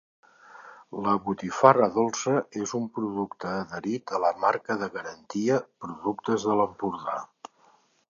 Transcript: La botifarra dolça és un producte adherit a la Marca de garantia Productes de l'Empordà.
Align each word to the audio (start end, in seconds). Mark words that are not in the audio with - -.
La 1.07 1.11
botifarra 1.27 1.89
dolça 1.97 2.33
és 2.63 2.73
un 2.81 2.89
producte 2.97 3.53
adherit 3.59 4.17
a 4.19 4.25
la 4.27 4.35
Marca 4.47 4.81
de 4.83 4.93
garantia 4.99 5.63
Productes 5.87 6.51
de 6.51 6.61
l'Empordà. 6.63 7.25